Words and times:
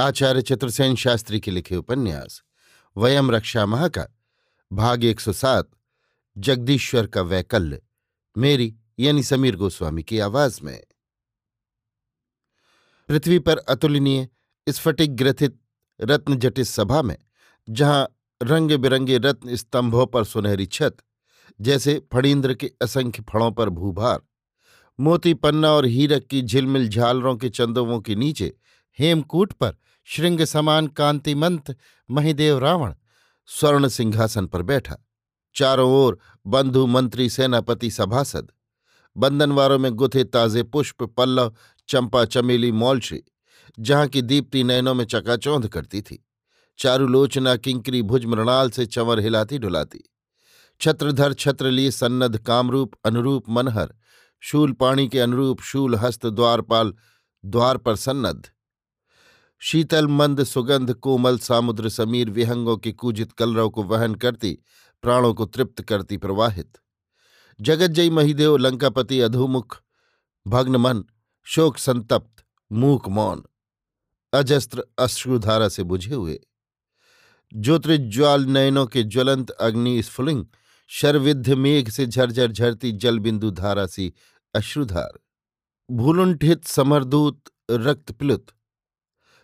आचार्य 0.00 0.42
चतुर्सेन 0.42 0.94
शास्त्री 0.94 1.40
के 1.40 1.50
लिखे 1.50 1.76
उपन्यास, 1.76 2.42
वयम 2.96 3.30
रक्षा 3.30 3.66
माह 3.66 3.88
का 3.88 4.06
भाग 4.72 5.04
107 5.04 5.70
जगदीश्वर 6.38 7.06
का 7.06 7.22
वैकल्य, 7.22 7.82
मेरी, 8.38 8.76
यानी 8.98 9.22
समीर 9.22 9.56
गोस्वामी 9.56 10.02
की 10.02 10.18
आवाज़ 10.18 10.60
में। 10.62 10.84
पृथ्वी 13.08 13.38
पर 13.38 13.58
अतुलनीय 13.58 14.28
स्फटिक 14.68 15.16
ग्रथित 15.16 15.60
रत्न 16.00 16.34
जटित 16.34 16.66
सभा 16.66 17.02
में, 17.02 17.16
जहाँ 17.70 18.16
रंग 18.42 18.72
बिरंगे 18.72 19.18
रत्न 19.18 19.56
स्तंभों 19.56 20.06
पर 20.06 20.24
सुनहरी 20.24 20.66
छत, 20.66 20.96
जैसे 21.60 22.02
फणीन्द्र 22.12 22.54
के 22.54 22.72
असंख्य 22.82 23.22
फड़ों 23.22 23.52
पर 23.52 23.68
भूभार 23.68 24.20
मोती 25.00 25.34
पन्ना 25.34 25.70
और 25.70 25.86
हीरक 25.86 26.26
की 26.26 26.42
झिलमिल 26.42 26.88
झालरों 26.88 27.36
के 27.36 27.48
चंदोवों 27.48 28.00
के 28.00 28.14
नीचे 28.14 28.56
हेमकूट 28.98 29.52
पर 29.52 29.76
श्रृंग 30.04 30.40
समान 30.40 30.86
कांतिमंत 30.86 31.76
महिदेव 32.10 32.58
रावण 32.58 32.94
स्वर्ण 33.46 33.88
सिंहासन 33.88 34.46
पर 34.46 34.62
बैठा। 34.62 34.96
चारों 35.54 35.92
ओर 35.92 36.18
बंधु 36.46 36.86
मंत्री 36.86 37.30
सेनापति 37.30 37.90
सभासद। 37.90 38.50
बंधनवारों 39.16 39.78
में 39.78 39.92
गुथे 39.92 40.24
ताजे 40.24 40.62
पुष्प, 40.62 41.02
पल्लव, 41.02 41.54
चंपा, 41.88 42.24
चमेली, 42.24 42.72
मौलश्री, 42.72 43.22
जहाँ 43.78 44.06
की 44.06 44.22
दीप्ति 44.22 44.64
नयनों 44.64 44.94
में 44.94 45.04
चकाचौंध 45.04 45.68
करती 45.68 46.02
थी। 46.02 46.26
चारुलोचना 46.78 47.56
किंकरी 47.56 48.02
भुज 48.02 48.24
मृणाल 48.24 48.70
से 48.70 48.86
चंवर 48.86 49.20
हिलाती 49.20 49.58
डुलाती। 49.58 50.00
छत्रधर 50.80 51.32
छत्र 51.32 51.70
लिए 51.70 51.90
सन्नद्ध 51.90 52.38
कामरूप, 52.38 52.94
अनुरूप 53.04 53.44
मनहर, 53.48 53.94
शूल 54.40 54.72
पाणी 54.72 55.08
के 55.08 55.20
अनुरूप 55.20 55.60
शूल 55.60 55.94
हस्त 55.94 56.26
द्वारपाल, 56.26 56.94
द्वार 57.44 57.76
पर 57.76 57.96
सन्नद्ध। 57.96 58.48
शीतल 59.62 60.06
मंद 60.06 60.44
सुगंध 60.44 60.94
कोमल 60.94 61.38
सामुद्र 61.38 61.88
समीर 61.88 62.30
विहंगों 62.30 62.76
के 62.76 62.92
कूजित 62.92 63.32
कलरव 63.32 63.70
को 63.70 63.82
वहन 63.82 64.14
करती, 64.14 64.58
प्राणों 65.02 65.34
को 65.34 65.46
तृप्त 65.46 65.82
करती 65.82 66.16
प्रवाहित। 66.16 66.78
जगज्जयी 67.60 68.10
महिदेव, 68.10 68.56
लंकापति 68.56 69.20
अधोमुख, 69.20 69.82
भग्न 70.46 70.76
मन, 70.76 71.04
शोक 71.44 71.78
संतप्त, 71.78 72.44
मूक 72.72 73.08
मौन, 73.08 73.44
अजस्त्र 74.32 74.84
अश्रुधारा 74.98 75.68
से 75.68 75.82
बुझे 75.82 76.14
हुए। 76.14 76.40
ज्योतिज्वाल 77.54 78.44
नयनों 78.46 78.86
के 78.86 79.02
ज्वलंत 79.02 79.50
अग्नि 79.50 80.02
स्फुलिंग 80.02 80.46
शर्विध्य 80.86 81.54
मेघ 81.54 81.88
से 81.88 82.06
झरझर 82.06 82.52
झरती 82.52 82.92
जल 82.92 83.18
बिंदु 83.18 83.50
धारा 83.50 83.86
सी 83.86 84.12
अश्रुधार। 84.54 85.20
भूलुंठित 85.90 86.64
समरदूत 86.64 87.42
रक्त 87.70 88.12
प्लुत 88.12 88.46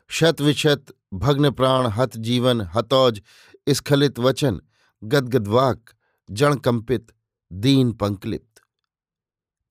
शत 0.08 0.40
विशत 0.40 0.84
भग्न 1.14 1.50
प्राण 1.50 1.86
हत 1.86 2.16
जीवन, 2.16 2.60
हतौज, 2.60 3.22
स्खलित 3.68 4.18
वचन 4.18 4.60
गदगद 5.04 5.48
वाक 5.48 5.90
जणकंपित, 6.30 7.06
दीन 7.52 7.92
पंकलिप्त 7.92 8.60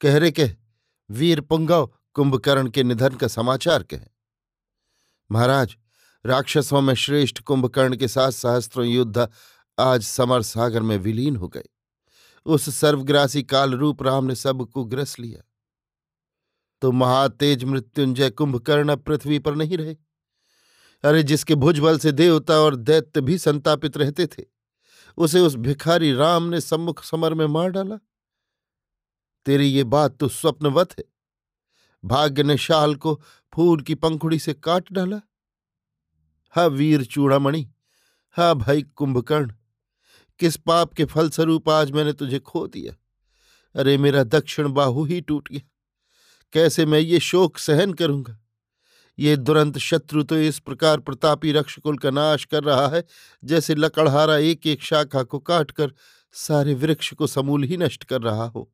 कहरे 0.02 0.32
कह, 0.32 0.56
वीर 1.10 1.42
पुंगव, 1.42 1.94
कुंभकर्ण 2.14 2.70
के 2.70 2.84
निधन 2.84 3.16
का 3.16 3.28
समाचार 3.28 3.84
कह। 3.84 4.00
महाराज, 5.32 5.78
राक्षसों 6.26 6.82
में 6.82 6.94
श्रेष्ठ 6.94 7.40
कुंभकर्ण 7.40 7.96
के 7.96 8.08
साथ 8.08 8.32
सहस्त्रों 8.32 8.86
युद्ध 8.86 9.30
आज 9.80 10.04
समर 10.04 10.42
सागर 10.42 10.82
में 10.82 10.98
विलीन 10.98 11.36
हो 11.36 11.48
गए। 11.48 11.66
उस 12.46 12.76
सर्वग्रासी 12.76 13.44
काल 13.44 13.74
रूप 13.74 14.04
राम 14.04 14.26
ने 14.26 14.36
सबको 14.36 14.86
ग्रस 14.86 15.20
लिया। 15.20 15.42
तो 16.82 16.92
महातेज 16.92 17.64
मृत्युंजय 17.64 18.30
कुंभकर्ण 18.30 18.90
अब 18.90 19.00
पृथ्वी 19.00 19.40
पर 19.40 19.56
नहीं 19.56 19.78
रहे। 19.78 20.05
अरे, 21.06 21.24
जिसके 21.24 21.56
भुजबल 21.56 22.00
से 22.00 22.12
देवता 22.12 22.54
और 22.54 22.76
दैत्य 22.76 23.22
भी 23.22 23.38
संतापित 23.38 23.98
रहते 23.98 24.28
थे, 24.28 24.44
उसे 25.18 25.40
उस 25.40 25.56
भिखारी 25.56 26.14
राम 26.14 26.44
ने 26.44 26.62
सम्मुख 26.62 27.04
समर 27.04 27.34
में 27.34 27.46
मार 27.46 27.70
डाला। 27.70 27.96
तेरी 29.46 29.68
ये 29.68 29.84
बात 29.84 30.18
तो 30.18 30.28
स्वप्नवत 30.28 30.92
है। 31.00 31.04
भाग्य 32.06 32.44
ने 32.44 32.58
शाल 32.58 32.96
को 32.96 33.22
फूल 33.54 33.82
की 33.82 33.96
पंखुड़ी 33.96 34.40
से 34.40 34.54
काट 34.54 34.92
डाला। 34.92 35.22
हा 36.52 36.66
वीर 36.66 37.06
चूड़ामणि, 37.06 37.72
हा 38.32 38.54
भाई 38.54 38.82
कुंभकर्ण, 38.82 39.52
किस 40.40 40.58
पाप 40.58 40.94
के 40.94 41.06
फलस्वरूप 41.06 41.70
आज 41.70 41.92
मैंने 41.92 42.14
तुझे 42.14 42.40
खो 42.40 42.68
दिया? 42.68 42.96
अरे, 43.80 43.98
मेरा 43.98 44.24
दक्षिण 44.24 44.70
बाहु 44.70 45.04
ही 45.04 45.22
टूट 45.22 45.52
गया। 45.52 45.70
कैसे 46.54 46.86
मैं 46.86 47.00
ये 47.00 47.20
शोक 47.20 47.58
सहन 47.58 47.94
करूँगा? 47.94 48.40
ये 49.18 49.36
दुरंत 49.38 49.78
शत्रु 49.78 50.24
तो 50.24 50.38
इस 50.38 50.60
प्रकार 50.60 51.00
प्रतापी 51.00 51.52
रक्षकुल 51.52 51.98
का 51.98 52.10
नाश 52.10 52.46
कर 52.46 52.64
रहा 52.64 52.88
है, 52.88 53.04
जैसे 53.44 53.76
लकड़हारा 53.76 54.38
एक 54.38 54.68
एक 54.68 54.82
शाखा 54.82 55.24
को 55.24 55.40
काटकर 55.40 55.94
सारे 56.36 56.74
वृक्ष 56.74 57.14
को 57.14 57.28
समूल 57.28 57.64
ही 57.64 57.78
नष्ट 57.78 58.04
कर 58.04 58.22
रहा 58.22 58.46
हो। 58.46 58.70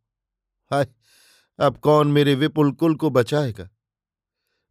हाय, 0.72 0.88
अब 1.60 1.78
कौन 1.78 2.08
मेरे 2.08 2.36
विपुल 2.36 2.72
कुल 2.72 2.96
को 2.96 3.10
बचाएगा? 3.10 3.70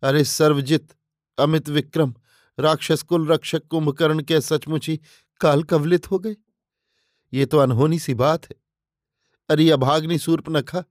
अरे 0.03 0.25
सर्वजित, 0.25 0.95
अमित 1.39 1.69
विक्रम, 1.69 2.15
राक्षस 2.59 3.03
कुल 3.03 3.27
रक्षक 3.29 3.67
कुंभकर्ण 3.67 4.23
के 4.23 4.41
सचमुच 4.41 4.89
ही 4.89 5.01
काल 5.41 5.63
कवलित 5.63 6.11
हो 6.11 6.19
गए। 6.19 6.37
ये 7.33 7.47
तो 7.47 7.59
अनहोनी 7.59 7.99
सी 7.99 8.15
बात 8.15 8.51
है। 8.51 8.57
अरे 9.51 9.71
अभाग्नि 9.71 10.19
सूर्प 10.19 10.49
नखा 10.51 10.85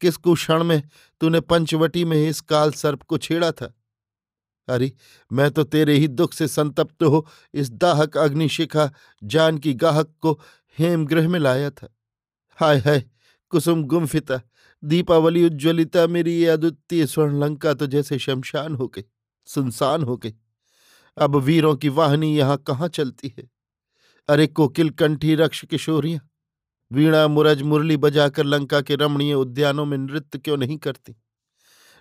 किस 0.00 0.16
कुक्षण 0.16 0.64
में 0.64 0.82
तूने 1.20 1.40
पंचवटी 1.40 2.04
में 2.04 2.16
इस 2.28 2.40
काल 2.40 2.72
सर्प 2.72 3.02
को 3.02 3.18
छेड़ा 3.18 3.50
था? 3.52 3.72
अरे, 4.68 4.92
मैं 5.30 5.50
तो 5.50 5.64
तेरे 5.64 5.94
ही 5.94 6.08
दुख 6.08 6.32
से 6.32 6.48
संतप्त 6.48 7.02
हो, 7.02 7.26
इस 7.54 7.70
दाहक 7.70 8.16
अग्निशिखा 8.16 8.90
जान 9.22 9.58
की 9.58 9.74
गाहक 9.74 10.14
को 10.20 10.40
हेमगृह 10.78 11.28
में 11.28 11.38
लाया 11.40 11.70
था। 11.70 11.88
हाय 12.58 12.78
हाय, 12.78 13.04
कुसुम 13.50 13.84
गुमफिता, 13.84 14.40
दीपावली 14.82 15.44
उज्ज्वलिता 15.46 16.06
मेरी 16.06 16.32
ये 16.32 16.46
अद्वितीय 16.46 17.06
स्वर्ण 17.06 17.40
लंका 17.40 17.74
तो 17.74 17.86
जैसे 17.86 18.18
शमशान 18.18 18.74
हो 18.74 18.88
गई, 18.88 19.04
सुनसान 19.48 20.02
हो 20.02 20.16
गई। 20.16 20.34
अब 21.16 21.36
वीरों 21.36 21.74
की 21.76 21.88
वाहनी 21.88 22.36
यहाँ 22.38 22.56
कहाँ 22.56 22.88
चलती 22.88 23.34
है? 23.38 23.48
अरे, 24.28 24.46
कोकिल 24.46 24.90
कंठी 24.90 25.34
रक्ष 25.34 25.64
किशोरियाँ, 25.64 26.28
वीणा 26.92 27.26
मुरज 27.28 27.62
मुरली 27.62 27.96
बजाकर 27.96 28.44
लंका 28.44 28.80
के 28.80 28.96
रमणीय 28.96 29.34
उद्यानों 29.34 29.84
में 29.84 29.98
नृत्य 29.98 30.38
क्यों 30.38 30.56
नहीं 30.56 30.78
करती? 30.78 31.16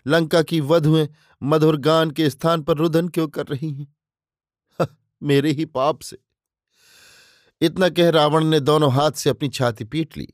लंका 0.08 0.42
की 0.42 0.62
वधुएँ 0.62 1.08
मधुर 1.44 1.78
गान 1.78 2.12
के 2.12 2.30
स्थान 2.30 2.62
पर 2.62 2.78
रुदन 2.78 3.08
क्यों 3.08 3.28
कर 3.28 3.46
रही 3.46 3.74
हैं? 3.74 4.88
मेरे 5.24 5.52
ही 5.52 5.66
पाप 5.66 6.00
से। 6.02 6.18
इतना 7.62 7.90
कह 7.90 8.10
रावण 8.10 8.46
ने 8.46 8.60
दोनों 8.60 8.92
हाथ 8.94 9.12
से 9.12 9.30
अपनी 9.30 9.50
छाती 9.50 9.84
पीट 9.84 10.18
ली। 10.18 10.28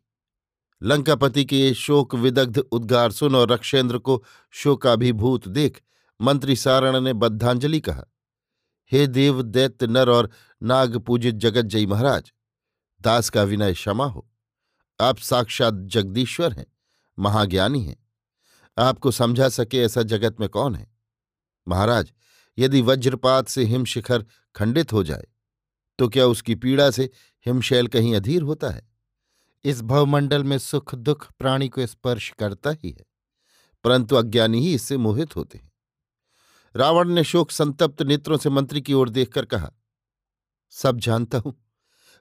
लंकापति 0.81 1.45
के 1.45 1.59
ये 1.59 1.73
शोक 1.73 2.15
विदग्ध 2.15 2.57
उद्गार 2.57 3.11
सुन 3.11 3.35
और 3.35 3.51
रक्षेंद्र 3.51 3.97
को 3.97 4.23
शोकाभिभूत 4.51 5.47
देख 5.47 5.81
मंत्री 6.21 6.55
सारण 6.55 6.99
ने 7.01 7.13
बद्धांजलि 7.13 7.79
कहा, 7.79 8.03
हे 8.91 9.07
देव 9.07 9.41
दैत्य 9.41 9.87
नर 9.87 10.09
और 10.09 10.29
नाग 10.63 10.97
पूजित 10.97 11.35
जगत 11.35 11.61
जय 11.61 11.85
महाराज, 11.85 12.31
दास 13.01 13.29
का 13.29 13.43
विनय 13.43 13.73
क्षमा 13.73 14.05
हो। 14.05 14.29
आप 14.99 15.17
साक्षात 15.17 15.73
जगदीश्वर 15.73 16.53
हैं, 16.53 16.65
महाज्ञानी 17.19 17.83
हैं। 17.83 18.02
आपको 18.77 19.11
समझा 19.11 19.49
सके 19.49 19.79
ऐसा 19.79 20.01
जगत 20.03 20.39
में 20.39 20.47
कौन 20.49 20.75
है? 20.75 20.87
महाराज, 21.67 22.11
यदि 22.57 22.81
वज्रपात 22.81 23.47
से 23.47 23.63
हिमशिखर 23.65 24.25
खंडित 24.55 24.93
हो 24.93 25.03
जाए 25.03 25.27
तो 25.99 26.07
क्या 26.09 26.25
उसकी 26.25 26.55
पीड़ा 26.55 26.89
से 26.91 27.09
हिमशैल 27.45 27.87
कहीं 27.87 28.15
अधीर 28.15 28.41
होता 28.41 28.69
है? 28.69 28.81
इस 29.65 29.81
भवमंडल 29.81 30.43
में 30.43 30.57
सुख 30.57 30.93
दुख 30.95 31.27
प्राणी 31.39 31.67
को 31.69 31.85
स्पर्श 31.85 32.29
करता 32.39 32.69
ही 32.73 32.89
है, 32.89 33.05
परंतु 33.85 34.15
अज्ञानी 34.15 34.59
ही 34.59 34.73
इससे 34.75 34.97
मोहित 34.97 35.35
होते 35.35 35.57
हैं। 35.57 35.71
रावण 36.75 37.09
ने 37.09 37.23
शोक 37.23 37.51
संतप्त 37.51 38.01
नेत्रों 38.01 38.37
से 38.37 38.49
मंत्री 38.49 38.81
की 38.81 38.93
ओर 38.93 39.09
देखकर 39.09 39.45
कहा, 39.45 39.71
सब 40.73 40.99
जानता 40.99 41.37
हूँ, 41.37 41.53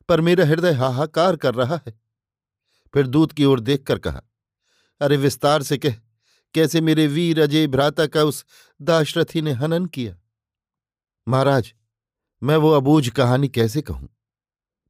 पर 0.09 0.21
मेरा 0.21 0.45
हृदय 0.45 0.73
हाहाकार 0.75 1.37
कर 1.37 1.55
रहा 1.55 1.81
है। 1.87 1.99
फिर 2.95 3.07
दूत 3.07 3.33
की 3.33 3.45
ओर 3.45 3.61
देखकर 3.61 3.99
कहा, 3.99 4.23
अरे 5.01 5.17
विस्तार 5.17 5.63
से 5.63 5.79
कह 5.79 5.97
कैसे 6.55 6.81
मेरे 6.81 7.07
वीर 7.07 7.41
अजय 7.41 7.67
भ्राता 7.67 8.07
का 8.07 8.25
उस 8.25 8.45
दाशरथी 8.83 9.43
ने 9.43 9.53
हनन 9.53 9.87
किया? 9.87 10.17
महाराज, 11.29 11.75
मैं 12.43 12.57
वो 12.57 12.71
अबूझ 12.71 13.09
कहानी 13.09 13.49
कैसे 13.49 13.83
कहूँ? 13.83 14.09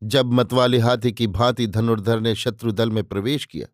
जब 0.02 0.32
मतवाले 0.32 0.78
हाथी 0.78 1.12
की 1.12 1.26
भांति 1.26 1.66
धनुर्धर 1.66 2.20
ने 2.20 2.34
शत्रु 2.34 2.72
दल 2.72 2.90
में 2.90 3.04
प्रवेश 3.04 3.44
किया, 3.44 3.66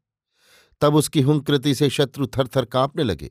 तब 0.80 0.94
उसकी 0.94 1.20
हुंकृति 1.20 1.74
से 1.74 1.90
शत्रु 1.90 2.26
थरथर 2.26 2.64
कांपने 2.64 3.02
लगे। 3.02 3.30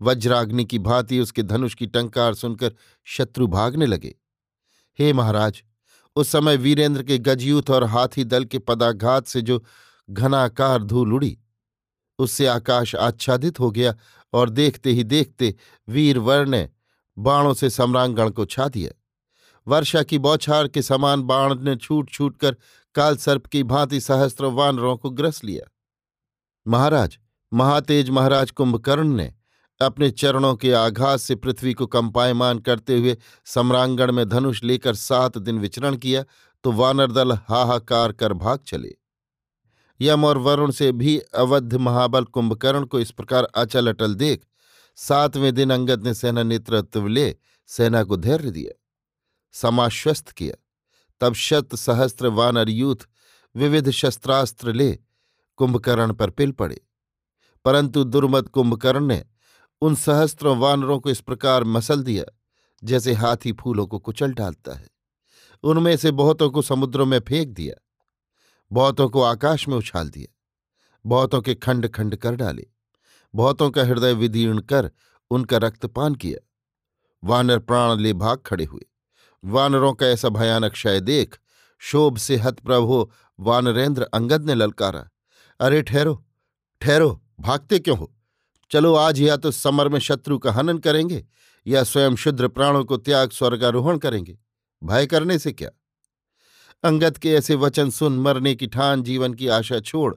वज्राग्नि 0.00 0.64
की 0.64 0.78
भांति 0.78 1.20
उसके 1.20 1.42
धनुष 1.42 1.74
की 1.74 1.86
टंकार 1.86 2.34
सुनकर 2.34 2.74
शत्रु 3.04 3.46
भागने 3.46 3.86
लगे। 3.86 4.14
हे 4.98 5.12
महाराज, 5.12 5.62
उस 6.16 6.28
समय 6.28 6.56
वीरेंद्र 6.56 7.02
के 7.02 7.18
गजयूथ 7.18 7.70
और 7.70 7.84
हाथी 7.84 8.24
दल 8.24 8.44
के 8.44 8.58
पदाघात 8.58 9.26
से 9.26 9.42
जो 9.42 9.64
घनाकार 10.10 10.82
धूल 10.82 11.12
उड़ी 11.12 11.38
उससे 12.18 12.46
आकाश 12.46 12.94
आच्छादित 12.94 13.60
हो 13.60 13.70
गया 13.70 13.94
और 14.32 14.50
देखते 14.50 14.90
ही 14.90 15.04
देखते 15.04 15.54
वीरवर 15.88 16.46
ने 16.46 16.68
बाणों 17.16 17.54
से 17.54 17.70
सम्रांगण 17.70 18.30
को 18.30 18.44
छा 18.44 18.68
दिया। 18.68 18.90
वर्षा 19.66 20.02
की 20.02 20.18
बौछार 20.18 20.68
के 20.68 20.82
समान 20.82 21.22
बाण 21.22 21.54
ने 21.60 21.76
छूट 21.76 22.10
छूट 22.10 22.36
कर 22.36 22.56
कालसर्प 22.94 23.46
की 23.46 23.62
भांति 23.62 24.00
सहस्त्र 24.00 24.46
वानरों 24.46 24.96
को 24.96 25.10
ग्रस 25.10 25.42
लिया। 25.44 25.70
महाराज, 26.66 27.18
महातेज 27.52 28.10
महाराज 28.10 28.50
कुंभकर्ण 28.50 29.08
ने 29.08 29.32
अपने 29.80 30.10
चरणों 30.10 30.54
के 30.56 30.72
आघात 30.72 31.18
से 31.18 31.34
पृथ्वी 31.34 31.72
को 31.74 31.86
कंपायमान 31.86 32.58
करते 32.58 32.98
हुए 32.98 33.16
सम्रांगण 33.44 34.12
में 34.12 34.28
धनुष 34.28 34.62
लेकर 34.64 34.94
सात 34.94 35.36
दिन 35.38 35.58
विचरण 35.58 35.96
किया 35.96 36.24
तो 36.64 36.72
वानर 36.72 37.12
दल 37.12 37.32
हाहाकार 37.32 38.12
कर 38.12 38.32
भाग 38.32 38.58
चले। 38.58 38.94
यम 40.00 40.24
और 40.24 40.38
वरुण 40.38 40.70
से 40.70 40.92
भी 40.92 41.18
अवध 41.18 41.74
महाबल 41.74 42.24
कुंभकर्ण 42.24 42.84
को 42.84 43.00
इस 43.00 43.10
प्रकार 43.10 43.44
अचल 43.44 43.88
अटल 43.88 44.14
देख 44.14 44.44
सातवें 44.96 45.54
दिन 45.54 45.70
अंगद 45.70 46.06
ने 46.06 46.14
सेना 46.14 46.42
नेतृत्व 46.42 47.06
ले 47.06 47.36
सेना 47.66 48.04
को 48.04 48.16
धैर्य 48.16 48.50
दिया, 48.50 48.82
समाश्वस्त 49.52 50.30
किया। 50.30 50.54
तब 51.20 51.34
शत 51.34 51.74
सहस्त्र 51.74 52.26
वानर 52.26 52.68
यूथ 52.68 52.96
विविध 53.56 53.90
शस्त्रास्त्र 53.90 54.72
ले 54.72 54.98
कुंभकर्ण 55.56 56.12
पर 56.12 56.30
पिल 56.30 56.52
पड़े। 56.52 56.80
परंतु 57.64 58.04
दुर्मद 58.04 58.48
कुंभकर्ण 58.48 59.06
ने 59.06 59.24
उन 59.80 59.94
सहस्त्रों 59.94 60.56
वानरों 60.58 61.00
को 61.00 61.10
इस 61.10 61.20
प्रकार 61.20 61.64
मसल 61.64 62.02
दिया, 62.02 62.24
जैसे 62.84 63.12
हाथी 63.12 63.52
फूलों 63.52 63.86
को 63.86 63.98
कुचल 63.98 64.32
डालता 64.32 64.74
है। 64.74 64.88
उनमें 65.62 65.96
से 65.96 66.10
बहुतों 66.10 66.50
को 66.50 66.62
समुद्रों 66.62 67.06
में 67.06 67.20
फेंक 67.20 67.48
दिया। 67.48 67.74
बहुतों 68.70 69.08
को 69.08 69.22
आकाश 69.22 69.68
में 69.68 69.76
उछाल 69.76 70.08
दिया, 70.08 70.34
बहुतों 71.04 71.40
के 71.42 71.54
खंड 71.54 71.88
खंड 71.88 72.16
कर 72.16 72.34
डाले, 72.34 72.66
बहुतों 73.34 73.70
का 73.70 73.84
हृदय 73.84 74.12
विदीर्ण 74.12 74.60
कर 74.60 74.90
उनका 75.30 75.56
रक्तपान 75.56 76.14
किया। 76.14 76.38
वानर 77.22 77.58
प्राण 77.58 77.98
ले 77.98 78.12
भाग 78.12 78.38
खड़े 78.38 78.64
हुए। 78.64 78.86
वानरों 79.44 79.92
का 79.92 80.06
ऐसा 80.06 80.28
भयानक 80.28 80.72
क्षय 80.72 81.00
देख 81.00 81.38
शोभ 81.80 82.16
से 82.18 82.36
हतप्रभ 82.36 82.82
हो 82.82 83.10
वानरेंद्र 83.40 84.02
अंगद 84.14 84.44
ने 84.44 84.54
ललकारा, 84.54 85.08
अरे 85.60 85.82
ठहरो 85.82 86.22
ठहरो, 86.80 87.22
भागते 87.40 87.78
क्यों 87.78 87.96
हो? 87.98 88.12
चलो 88.70 88.94
आज 88.94 89.20
या 89.20 89.36
तो 89.36 89.50
समर 89.50 89.88
में 89.88 89.98
शत्रु 90.00 90.38
का 90.38 90.52
हनन 90.52 90.78
करेंगे 90.78 91.24
या 91.66 91.82
स्वयं 91.84 92.16
शुद्र 92.16 92.48
प्राणों 92.48 92.84
को 92.84 92.96
त्याग 92.96 93.30
स्वर्गारोहण 93.30 93.98
करेंगे। 93.98 94.38
भय 94.82 95.06
करने 95.06 95.38
से 95.38 95.52
क्या? 95.52 95.70
अंगद 96.82 97.18
के 97.18 97.32
ऐसे 97.32 97.54
वचन 97.54 97.90
सुन 97.90 98.18
मरने 98.18 98.54
की 98.54 98.66
ठान 98.66 99.02
जीवन 99.02 99.34
की 99.34 99.48
आशा 99.48 99.80
छोड़ 99.80 100.14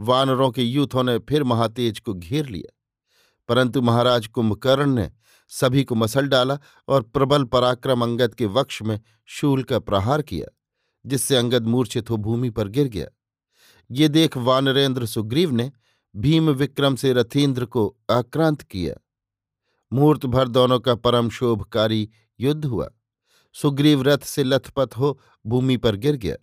वानरों 0.00 0.50
के 0.50 0.62
यूथों 0.62 1.02
ने 1.02 1.18
फिर 1.18 1.44
महातेज 1.44 1.98
को 2.00 2.14
घेर 2.14 2.46
लिया। 2.46 2.78
परंतु 3.48 3.82
महाराज 3.82 4.26
कुंभकर्ण 4.26 4.94
ने 4.94 5.10
सभी 5.48 5.84
को 5.84 5.94
मसल 5.94 6.26
डाला 6.26 6.58
और 6.88 7.02
प्रबल 7.02 7.44
पराक्रम 7.44 8.02
अंगद 8.02 8.34
के 8.34 8.46
वक्ष 8.46 8.82
में 8.82 9.00
शूल 9.26 9.62
का 9.62 9.78
प्रहार 9.78 10.22
किया, 10.22 10.46
जिससे 11.06 11.36
अंगद 11.36 11.66
मूर्छित 11.66 12.10
हो 12.10 12.16
भूमि 12.16 12.50
पर 12.50 12.68
गिर 12.68 12.88
गया। 12.88 13.06
ये 13.90 14.08
देख 14.08 14.36
वानरेंद्र 14.36 15.06
सुग्रीव 15.06 15.50
ने 15.50 15.72
भीम 16.16 16.50
विक्रम 16.50 16.96
से 16.96 17.12
रथीन्द्र 17.12 17.64
को 17.64 17.96
आक्रांत 18.10 18.62
किया। 18.62 18.94
मुहूर्त 19.92 20.26
भर 20.26 20.48
दोनों 20.48 20.80
का 20.80 20.94
परम 20.94 21.30
शोभकारी 21.30 22.08
युद्ध 22.40 22.64
हुआ। 22.64 22.90
सुग्रीव 23.54 24.02
रथ 24.02 24.18
से 24.18 24.44
लथपथ 24.44 24.96
हो 24.98 25.18
भूमि 25.46 25.76
पर 25.76 25.96
गिर 25.96 26.16
गया। 26.16 26.36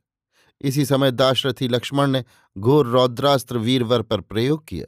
इसी 0.62 0.86
समय 0.86 1.12
दाशरथी 1.12 1.68
लक्ष्मण 1.68 2.12
ने 2.12 2.24
घोर 2.56 2.88
रौद्रास्त्र 2.88 3.58
वीरवर 3.58 4.02
पर 4.02 4.22
प्रयोग 4.22 4.66
किया। 4.68 4.86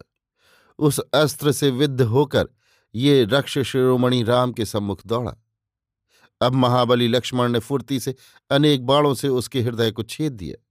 उस 0.80 1.00
अस्त्र 1.00 1.52
से 1.52 1.70
विद्ध 1.70 2.02
होकर 2.02 2.48
ये 2.96 3.24
रक्ष 3.26 3.58
शिरोमणि 3.60 4.24
राम 4.24 4.52
के 4.52 4.66
सम्मुख 4.66 5.06
दौड़ा। 5.08 5.36
अब 6.42 6.54
महाबली 6.54 7.08
लक्ष्मण 7.08 7.52
ने 7.52 7.60
फुर्ती 7.60 8.00
से 8.00 8.16
अनेक 8.52 8.86
बाणों 8.86 9.14
से 9.14 9.28
उसके 9.28 9.62
हृदय 9.62 9.92
को 9.92 10.04
छेद 10.04 10.34
दिया। 10.34 10.64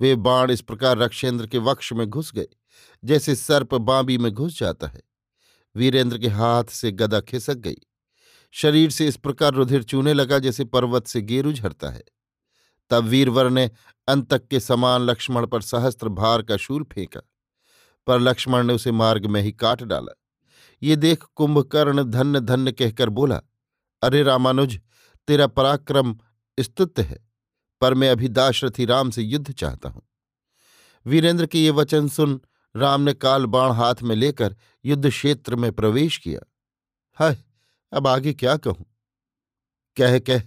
वे 0.00 0.14
बाण 0.16 0.50
इस 0.50 0.60
प्रकार 0.60 0.98
रक्षेंद्र 0.98 1.46
के 1.46 1.58
वक्ष 1.58 1.92
में 1.92 2.06
घुस 2.06 2.32
गए, 2.32 2.46
जैसे 3.04 3.34
सर्प 3.34 3.74
बांबी 3.74 4.18
में 4.18 4.32
घुस 4.32 4.58
जाता 4.58 4.86
है। 4.86 5.02
वीरेंद्र 5.76 6.18
के 6.18 6.28
हाथ 6.28 6.64
से 6.64 6.92
गदा 6.92 7.20
खिसक 7.20 7.56
गई। 7.56 7.76
शरीर 8.54 8.90
से 8.90 9.06
इस 9.08 9.16
प्रकार 9.16 9.52
रुधिर 9.54 9.82
चूने 9.82 10.12
लगा 10.12 10.38
जैसे 10.38 10.64
पर्वत 10.66 11.06
से 11.06 11.20
गेरु 11.22 11.52
झरता 11.52 11.90
है। 11.90 12.02
तब 12.90 13.04
वीरवर 13.04 13.50
ने 13.50 13.70
अंतक 14.08 14.46
के 14.46 14.60
समान 14.60 15.02
लक्ष्मण 15.02 15.46
पर 15.46 15.62
सहस्त्र 15.62 16.08
भार 16.10 16.42
का 16.42 16.56
शूल 16.56 16.82
फेंका, 16.84 17.20
पर 18.06 18.20
लक्ष्मण 18.20 18.66
ने 18.66 18.72
उसे 18.72 18.92
मार्ग 18.92 19.26
में 19.26 19.40
ही 19.42 19.52
काट 19.52 19.82
डाला। 19.82 20.12
ये 20.82 20.96
देख 20.96 21.24
कुंभकर्ण 21.34 22.02
धन्य 22.04 22.40
धन्य 22.40 22.72
कहकर 22.72 23.08
बोला, 23.10 23.40
अरे 24.02 24.22
रामानुज, 24.22 24.78
तेरा 25.28 25.46
पराक्रम 25.46 26.16
स्तुत्य 26.58 27.02
है, 27.02 27.18
पर 27.82 27.94
मैं 27.94 28.10
अभी 28.10 28.28
दाशरथी 28.30 28.84
राम 28.84 29.10
से 29.10 29.22
युद्ध 29.22 29.52
चाहता 29.52 29.88
हूँ। 29.88 30.02
वीरेंद्र 31.06 31.46
के 31.46 31.58
ये 31.58 31.70
वचन 31.70 32.08
सुन 32.08 32.40
राम 32.74 33.00
ने 33.00 33.12
काल 33.14 33.46
बाण 33.46 33.72
हाथ 33.72 34.02
में 34.02 34.14
लेकर 34.16 34.56
युद्ध 34.84 35.08
क्षेत्र 35.08 35.56
में 35.56 35.70
प्रवेश 35.72 36.16
किया। 36.16 36.40
हाय 37.18 37.36
अब 37.92 38.06
आगे 38.06 38.32
क्या 38.32 38.56
कहूँ? 38.56 38.84
कह 39.96 40.18
कह, 40.18 40.42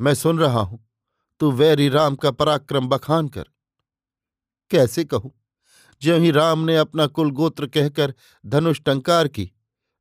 मैं 0.00 0.14
सुन 0.14 0.38
रहा 0.38 0.60
हूँ, 0.60 0.84
तू 1.40 1.50
वैरी 1.52 1.88
राम 1.88 2.16
का 2.16 2.30
पराक्रम 2.30 2.88
बखान 2.88 3.28
कर। 3.28 3.44
कैसे 4.70 5.04
कहूँ? 5.04 5.32
ज्यों 6.02 6.20
ही 6.20 6.30
राम 6.30 6.58
ने 6.58 6.76
अपना 6.76 7.06
कुल 7.06 7.30
गोत्र 7.30 7.66
कहकर 7.66 8.14
धनुष 8.44 8.80
टंकार 8.80 9.28
की 9.28 9.50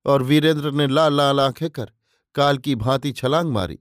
और 0.06 0.24
वीरेंद्र 0.24 0.72
ने 0.72 0.88
लाल 0.88 1.14
लाल 1.14 1.40
आँखें 1.40 1.70
कर 1.70 1.92
काल 2.36 2.58
की 2.58 2.76
भांति 2.76 3.12
छलांग 3.12 3.52
मारी, 3.52 3.80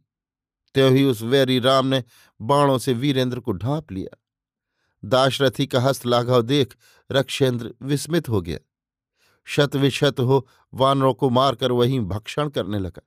त्यों 0.75 0.93
ही 0.93 1.05
उस 1.05 1.23
वैरी 1.23 1.59
राम 1.59 1.87
ने 1.87 2.03
बाणों 2.41 2.79
से 2.79 2.93
वीरेंद्र 2.93 3.41
को 3.41 3.53
ढांप 3.53 3.93
लिया। 3.93 4.17
दाशरथी 5.03 5.67
का 5.67 5.81
हस्त 5.81 6.07
लाघव 6.07 6.43
देख 6.43 6.77
रक्षेंद्र 7.11 7.75
विस्मित 7.83 8.29
हो 8.29 8.41
गया। 8.41 8.59
शत 9.49 9.77
विशत 9.77 10.21
हो, 10.21 10.49
वानरों 10.75 11.15
को 11.15 11.31
मारकर 11.31 11.73
वहीं 11.73 12.01
भक्षण 12.01 12.49
करने 12.49 12.79
लगा। 12.79 13.03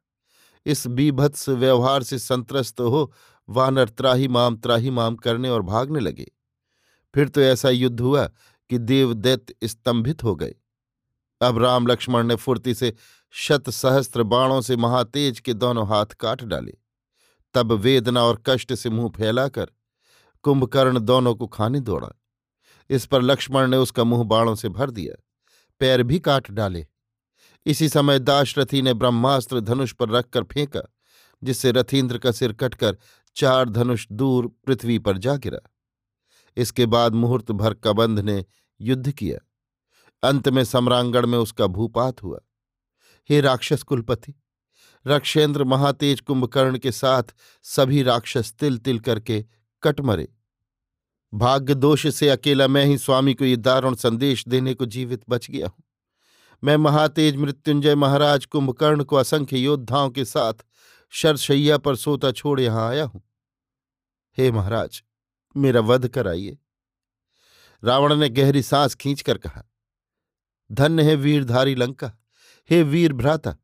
इस 0.66 0.88
बीभत्स 0.88 1.50
व्यवहार 1.50 2.04
से 2.04 2.20
संतरस्त 2.20 2.82
हो, 2.82 3.14
वानर 3.50 3.90
त्राही 3.90 4.28
माम 4.28 4.56
त्राही 4.56 4.90
माम 4.90 5.16
करने 5.16 5.50
और 5.50 5.62
भागने 5.62 6.00
लगे। 6.00 6.32
फिर 7.16 7.30
तो 7.30 7.42
ऐसा 7.42 7.70
युद्ध 7.70 8.00
हुआ 8.02 8.28
कि 8.70 8.78
देवदैत्य 8.78 9.68
स्तंभित 9.68 10.24
हो 10.24 10.36
गए। 10.36 10.56
अब 11.42 11.58
राम 11.58 11.88
लक्ष्मण 11.88 12.28
ने 12.28 12.36
फुर्ती 12.36 12.74
से 12.74 12.94
शत 13.30 13.70
सहस्त्र 13.70 14.24
बाणों 14.24 14.62
से 14.62 14.76
महातेज 14.76 15.40
के 15.40 15.54
दोनों 15.54 15.88
हाथ 15.88 16.06
काट 16.06 16.44
डाले। 16.44 16.74
तब 17.54 17.72
वेदना 17.72 18.24
और 18.24 18.44
कष्ट 18.46 18.74
से 18.74 18.90
मुँह 18.90 19.10
फैलाकर 19.10 19.68
कुंभकर्ण 20.44 21.00
दोनों 21.00 21.36
को 21.36 21.48
खाने 21.48 21.80
दौड़ा। 21.80 22.10
इस 22.90 23.06
पर 23.06 23.22
लक्ष्मण 23.22 23.68
ने 23.68 23.78
उसका 23.78 24.04
मुँह 24.04 24.24
बाणों 24.24 24.56
से 24.56 24.70
भर 24.70 24.92
दिया। 24.92 25.24
पैर 25.80 26.04
भी 26.04 26.20
काट 26.20 26.52
डाले। 26.52 26.86
इसी 27.66 27.90
समय 27.90 28.20
दाशरथी 28.20 28.82
ने 28.82 28.94
ब्रह्मास्त्र 28.94 29.60
धनुष 29.60 29.94
पर 29.94 30.10
रखकर 30.10 30.44
फेंका, 30.44 30.82
जिससे 31.44 31.72
रथीन्द्र 31.72 32.18
का 32.18 32.32
सिर 32.32 32.54
कटकर 32.54 32.98
चार 33.36 33.70
धनुष 33.70 34.08
दूर 34.12 34.48
पृथ्वी 34.66 35.00
पर 35.00 35.18
जा 35.18 35.36
गिरा। 35.36 35.60
इसके 36.58 36.86
बाद 36.86 37.14
मुहूर्त 37.14 37.52
भर 37.52 37.74
कबंध 37.74 38.20
ने 38.20 38.46
युद्ध 38.82 39.12
किया। 39.12 39.40
अंत 40.24 40.50
में 40.50 40.64
सम्रांगण 40.64 41.28
में 41.28 41.38
उसका 41.38 41.68
भूपात 41.68 42.24
हुआ। 42.24 42.40
हे 43.30 43.42
राक्षस 43.42 43.84
कुलपति, 43.84 44.34
रक्षेंद्र 45.06 45.64
महातेज 45.64 46.22
कुंभकर्ण 46.22 46.78
के 46.78 46.92
साथ 46.92 47.24
सभी 47.64 48.04
राक्षस 48.04 48.54
तिल 48.54 48.78
तिल 48.78 49.00
करके 49.00 49.46
कट 49.84 50.02
मरे। 50.02 50.28
भाग्य 51.34 51.74
दोष 51.74 52.06
से 52.08 52.30
अकेला 52.30 52.68
मैं 52.68 52.86
ही 52.86 52.98
स्वामी 52.98 53.34
को 53.34 53.46
ये 53.46 53.56
दारुण 53.56 53.96
संदेश 53.96 54.48
देने 54.48 54.74
को 54.74 54.86
जीवित 54.86 55.22
बच 55.30 55.50
गया 55.52 55.68
हूँ। 55.68 55.84
मैं 56.64 56.78
महातेज 56.78 57.36
मृत्युंजय 57.36 57.96
महाराज 57.96 58.46
कुंभकर्ण 58.46 59.04
को 59.04 59.16
असंख्य 59.16 59.58
योद्धाओं 59.58 60.10
के 60.10 60.26
साथ 60.26 60.66
शरशैया 61.14 61.78
पर 61.78 61.96
सोता 61.96 62.32
छोड़ 62.32 62.60
यहाँ 62.60 62.88
आया 62.90 63.04
हूँ। 63.04 63.22
हे 64.38 64.52
महाराज, 64.52 65.04
मेरा 65.56 65.80
वध 65.80 66.08
कराइए। 66.08 66.58
रावण 67.84 68.16
ने 68.16 68.30
गहरी 68.30 68.62
सांस 68.62 68.96
खींचकर 68.96 69.38
कहा, 69.38 69.64
धन्य 70.72 71.04
है 71.04 71.16
वीरधारी 71.16 71.76
लंका, 71.76 72.12
हे 72.70 72.82
वीर 72.84 73.14
भ्राता, 73.14 73.56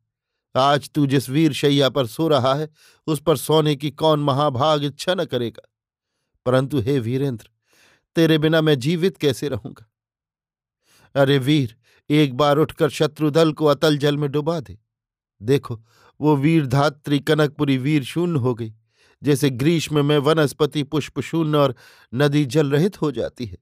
आज 0.54 0.90
तू 0.90 1.06
जिस 1.06 1.28
वीर 1.28 1.52
शैया 1.52 1.88
पर 1.88 2.06
सो 2.06 2.28
रहा 2.28 2.54
है, 2.54 2.68
उस 3.06 3.20
पर 3.20 3.36
सोने 3.36 3.76
की 3.76 3.90
कौन 3.90 4.20
महाभाग 4.20 4.84
इच्छा 4.84 5.14
न 5.14 5.24
करेगा। 5.24 5.68
परंतु 6.46 6.80
हे 6.80 6.98
वीरेंद्र 7.00 7.48
तेरे 8.16 8.38
बिना 8.38 8.60
मैं 8.60 8.78
जीवित 8.78 9.16
कैसे 9.16 9.48
रहूँगा? 9.48 9.90
अरे 11.14 11.38
वीर, 11.38 11.76
एक 12.10 12.34
बार 12.34 12.58
उठकर 12.58 12.90
शत्रुदल 12.90 13.52
को 13.52 13.66
अतल 13.66 13.98
जल 13.98 14.16
में 14.16 14.30
डुबा 14.30 14.60
दे। 14.60 14.78
देखो, 15.42 15.84
वो 16.20 16.36
वीर 16.36 16.66
धात्री 16.66 17.18
कनकपुरी 17.20 17.78
वीर 17.78 18.04
शून्य 18.04 18.38
हो 18.38 18.54
गई, 18.54 18.74
जैसे 19.22 19.50
ग्रीष्म 19.50 20.04
में 20.04 20.18
वनस्पति 20.18 20.82
पुष्प 20.82 21.20
शून्य 21.20 21.58
और 21.58 21.74
नदी 22.14 22.44
जल 22.46 22.70
रहित 22.70 23.02
हो 23.02 23.12
जाती 23.12 23.46
है। 23.46 23.58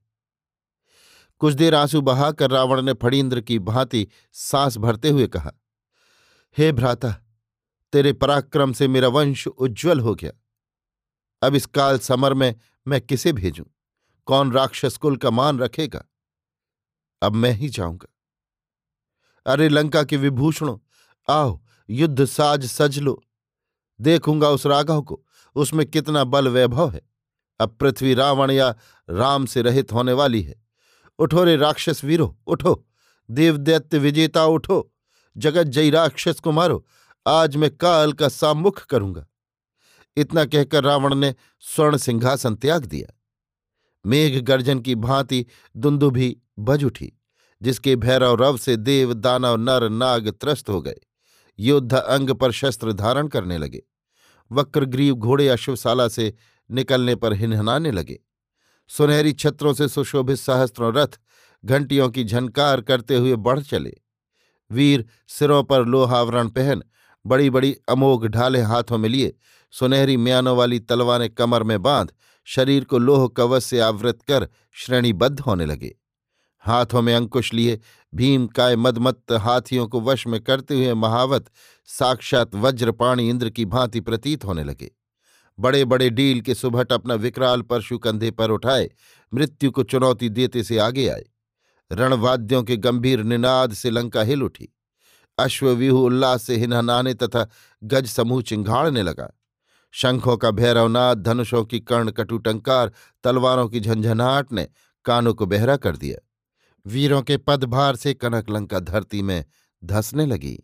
कुछ 1.39 1.53
देर 1.53 1.75
आँसू 1.75 2.01
बहाकर 2.01 2.51
रावण 2.51 2.81
ने 2.81 2.93
फड़ींद्र 2.93 3.41
की 3.41 3.59
भांति 3.59 4.07
सांस 4.33 4.77
भरते 4.77 5.09
हुए 5.09 5.27
कहा, 5.27 5.51
हे 6.57 6.71
भ्राता, 6.71 7.11
तेरे 7.93 8.13
पराक्रम 8.13 8.73
से 8.73 8.87
मेरा 8.87 9.07
वंश 9.07 9.47
उज्जवल 9.47 9.99
हो 9.99 10.15
गया। 10.15 10.31
अब 11.41 11.55
इस 11.55 11.65
काल 11.65 11.99
समर 11.99 12.33
में 12.33 12.55
मैं 12.87 13.01
किसे 13.01 13.33
भेजूं? 13.33 13.65
कौन 14.25 14.51
राक्षस 14.51 14.97
कुल 14.97 15.17
का 15.17 15.29
मान 15.29 15.59
रखेगा? 15.59 16.05
अब 17.21 17.33
मैं 17.33 17.51
ही 17.51 17.69
जाऊँगा। 17.69 18.13
अरे 19.51 19.69
लंका 19.69 20.03
के 20.03 20.17
विभूषणों, 20.17 20.77
आओ, 21.33 21.61
युद्ध 21.89 22.25
साज 22.25 22.65
सज 22.65 22.99
लो। 22.99 23.23
देखूँगा 24.01 24.49
उस 24.49 24.65
राघव 24.65 25.01
को, 25.01 25.25
उसमें 25.55 25.85
कितना 25.85 26.23
बल 26.23 26.47
वैभव 26.47 26.89
है। 26.89 27.01
अब 27.59 27.77
पृथ्वी 27.79 28.13
रावण 28.13 28.51
या 28.51 28.75
राम 29.09 29.45
से 29.45 29.61
रहित 29.61 29.93
होने 29.93 30.13
वाली 30.13 30.41
है। 30.41 30.65
उठो 31.19 31.43
रे 31.43 31.55
राक्षस 31.55 32.03
वीरो, 32.03 32.39
उठो। 32.47 32.87
देवदैत्य 33.31 33.97
विजेता, 33.97 34.45
उठो। 34.45 34.93
जगत 35.37 35.63
जय 35.63 35.89
राक्षस 35.89 36.39
को 36.39 36.51
मारो। 36.51 36.85
आज 37.27 37.55
मैं 37.55 37.77
काल 37.77 38.13
का 38.13 38.29
सामुख 38.29 38.85
करूँगा। 38.85 39.27
इतना 40.17 40.45
कहकर 40.45 40.83
रावण 40.83 41.15
ने 41.15 41.35
स्वर्ण 41.59 41.97
सिंहासन 41.97 42.55
त्याग 42.55 42.85
दिया। 42.85 43.19
मेघ 44.05 44.41
गर्जन 44.41 44.79
की 44.79 44.95
भांति 44.95 45.45
दुंदुभी 45.77 46.37
बज 46.59 46.83
उठी, 46.83 47.13
जिसके 47.61 47.95
भैरव 47.95 48.35
रव 48.43 48.57
से 48.57 48.77
देव, 48.77 49.13
दानव, 49.13 49.55
नर, 49.55 49.89
नाग 49.89 50.29
त्रस्त 50.29 50.69
हो 50.69 50.81
गए। 50.81 50.95
योद्धा 51.59 51.97
अंग 51.97 52.29
पर 52.29 52.51
शस्त्र 52.51 52.93
धारण 52.93 53.27
करने 53.27 53.57
लगे। 53.57 53.81
वक्रग्रीव 54.51 55.15
घोड़े 55.15 55.49
अश्वशाला 55.49 56.07
से 56.07 56.33
निकलने 56.71 57.15
पर 57.15 57.33
हिनहनाने 57.33 57.91
लगे। 57.91 58.19
सुनहरी 58.87 59.33
छत्रों 59.33 59.73
से 59.73 59.87
सुशोभित 59.87 60.37
सहस्त्रों 60.37 60.93
रथ 60.93 61.19
घंटियों 61.65 62.09
की 62.09 62.23
झनकार 62.23 62.81
करते 62.81 63.15
हुए 63.15 63.35
बढ़ 63.35 63.59
चले। 63.59 63.93
वीर 64.71 65.05
सिरों 65.27 65.63
पर 65.63 65.85
लोहावरण 65.85 66.49
पहन 66.49 66.83
बड़ी 67.25 67.49
बड़ी 67.49 67.77
अमोघ 67.89 68.27
ढाले 68.27 68.61
हाथों 68.61 68.97
में 68.97 69.09
लिए 69.09 69.35
सुनहरी 69.71 70.17
म्यानों 70.17 70.57
वाली 70.57 70.79
तलवारें 70.79 71.29
कमर 71.29 71.63
में 71.63 71.81
बाँध 71.81 72.11
शरीर 72.45 72.83
को 72.83 72.97
लोह 72.97 73.27
कवच 73.27 73.63
से 73.63 73.79
आवृत 73.79 74.21
कर 74.21 74.47
श्रेणीबद्ध 74.71 75.39
होने 75.39 75.65
लगे। 75.65 75.95
हाथों 76.59 77.01
में 77.01 77.15
अंकुश 77.15 77.53
लिए, 77.53 77.79
भीम 78.15 78.47
काय 78.47 78.75
मदमत्त 78.75 79.31
हाथियों 79.31 79.87
को 79.87 80.01
वश 80.01 80.27
में 80.27 80.41
करते 80.41 80.75
हुए 80.75 80.93
महावत 80.93 81.45
साक्षात 81.85 82.55
वज्रपाणी 82.55 83.29
इंद्र 83.29 83.49
की 83.49 83.65
भांति 83.65 83.99
प्रतीत 83.99 84.45
होने 84.45 84.63
लगे। 84.63 84.91
बड़े 85.59 85.85
बड़े 85.85 86.09
डील 86.09 86.41
के 86.41 86.55
सुभट 86.55 86.93
अपना 86.93 87.13
विकराल 87.13 87.61
परशु 87.61 87.97
कंधे 87.97 88.31
पर 88.31 88.51
उठाए, 88.51 88.89
मृत्यु 89.33 89.71
को 89.71 89.83
चुनौती 89.83 90.29
देते 90.29 90.63
से 90.63 90.77
आगे 90.77 91.07
आए। 91.07 91.25
रणवाद्यों 91.91 92.63
के 92.63 92.77
गंभीर 92.77 93.23
निनाद 93.23 93.73
से 93.73 93.89
लंका 93.89 94.21
हिल 94.21 94.43
उठी। 94.43 94.69
अश्वव्यूह 95.37 96.01
उल्लास 96.01 96.43
से 96.43 96.55
हिनहनाने 96.55 97.13
तथा 97.13 97.49
गज 97.83 98.07
समूह 98.07 98.41
चिंघाड़ने 98.41 99.01
लगा। 99.03 99.31
शंखों 99.95 100.37
का 100.37 100.51
भैरवनाद 100.51 101.23
धनुषों 101.23 101.65
की 101.65 101.79
कर्ण 101.79 102.11
कटुटंकार, 102.11 102.91
तलवारों 103.23 103.69
की 103.69 103.79
झंझनाहट 103.79 104.51
ने 104.51 104.67
कानों 105.05 105.33
को 105.33 105.45
बहरा 105.45 105.77
कर 105.77 105.97
दिया। 105.97 106.29
वीरों 106.85 107.21
के 107.21 107.37
पदभार 107.37 107.95
से 107.95 108.13
कनक 108.13 108.49
लंका 108.49 108.79
धरती 108.79 109.21
में 109.21 109.45
धसने 109.83 110.25
लगी। 110.25 110.63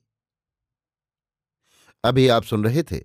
अभी 2.04 2.28
आप 2.28 2.44
सुन 2.44 2.64
रहे 2.64 2.84
थे 2.84 3.00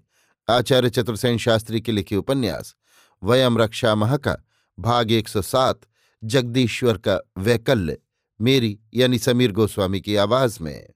आचार्य 0.49 0.90
चतुर्सेन 0.90 1.38
शास्त्री 1.38 1.80
के 1.80 1.92
लिखे 1.92 2.16
उपन्यास, 2.16 2.76
वयम 3.23 3.59
रक्षा 3.59 3.95
मह 3.95 4.16
का 4.16 4.37
भाग 4.78 5.12
एक 5.12 5.28
सौ 5.28 5.42
सात, 5.42 5.80
जगदीश्वर 6.25 6.99
का 6.99 7.21
वैकल्य, 7.38 7.99
मेरी 8.40 8.80
यानी 8.95 9.18
समीर 9.18 9.52
गोस्वामी 9.52 10.00
की 10.00 10.16
आवाज़ 10.16 10.62
में। 10.62 10.88